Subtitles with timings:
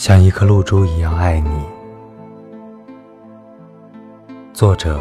[0.00, 1.50] 像一颗露珠一样爱你。
[4.50, 4.98] 作者：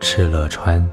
[0.00, 0.86] 敕勒川。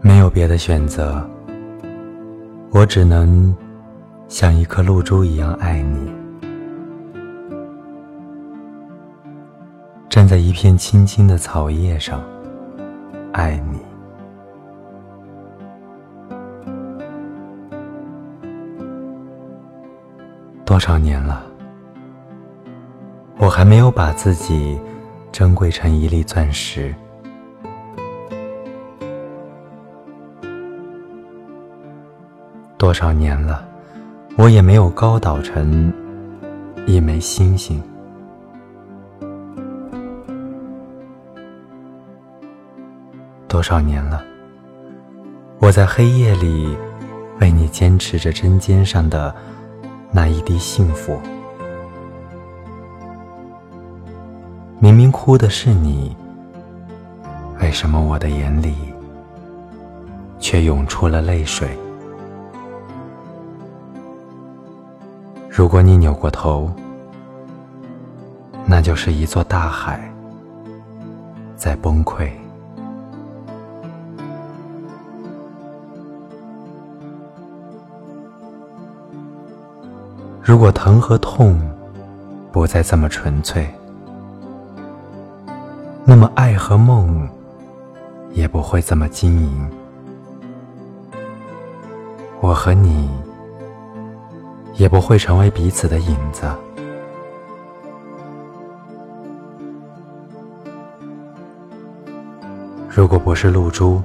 [0.00, 1.24] 没有别的选择，
[2.72, 3.56] 我只能
[4.26, 6.17] 像一颗露珠一样爱你。
[10.08, 12.22] 站在一片青青的草叶上，
[13.32, 13.78] 爱你。
[20.64, 21.42] 多少年了，
[23.38, 24.78] 我还没有把自己
[25.30, 26.94] 珍贵成一粒钻石。
[32.76, 33.66] 多少年了，
[34.36, 35.92] 我也没有高倒成
[36.86, 37.82] 一枚星星。
[43.48, 44.22] 多少年了，
[45.58, 46.76] 我在黑夜里
[47.40, 49.34] 为你坚持着针尖上的
[50.12, 51.18] 那一滴幸福。
[54.78, 56.14] 明明哭的是你，
[57.58, 58.74] 为什么我的眼里
[60.38, 61.70] 却涌出了泪水？
[65.48, 66.70] 如果你扭过头，
[68.66, 70.12] 那就是一座大海
[71.56, 72.30] 在崩溃。
[80.48, 81.60] 如果疼和痛
[82.50, 83.68] 不再这么纯粹，
[86.06, 87.28] 那么爱和梦
[88.32, 89.70] 也不会这么晶莹。
[92.40, 93.10] 我和你。
[94.76, 96.48] 也不会成为彼此的影子。
[102.88, 104.00] 如果不是露珠，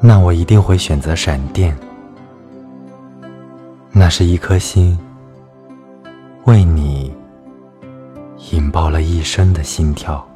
[0.00, 1.76] 那我一定会选择闪电。
[3.90, 4.98] 那是一颗心，
[6.44, 7.14] 为你
[8.50, 10.27] 引爆了一生的心跳。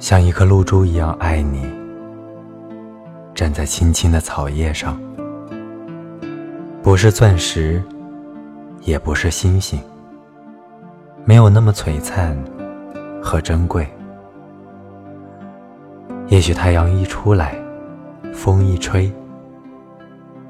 [0.00, 1.62] 像一颗露珠一样爱你，
[3.34, 4.98] 站在青青的草叶上，
[6.82, 7.82] 不是钻石，
[8.80, 9.78] 也不是星星，
[11.26, 12.34] 没有那么璀璨
[13.22, 13.86] 和珍贵。
[16.28, 17.54] 也许太阳一出来，
[18.32, 19.12] 风一吹，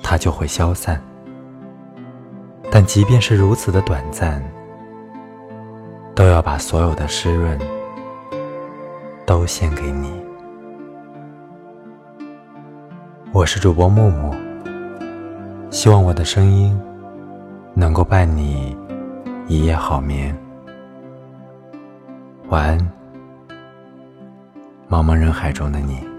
[0.00, 1.02] 它就会消散。
[2.70, 4.40] 但即便是如此的短暂，
[6.14, 7.58] 都要把所有的湿润。
[9.30, 10.10] 都献给你。
[13.32, 14.34] 我是主播木木，
[15.70, 16.76] 希望我的声音
[17.72, 18.76] 能够伴你
[19.46, 20.36] 一夜好眠。
[22.48, 22.92] 晚安，
[24.88, 26.09] 茫茫人海中的你。